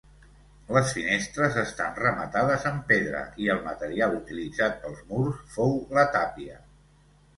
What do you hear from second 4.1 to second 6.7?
utilitzat pels murs fou la tàpia.